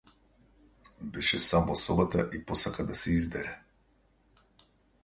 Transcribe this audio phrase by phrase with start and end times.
[1.17, 3.57] Беше сам во собата, и посака да се издере.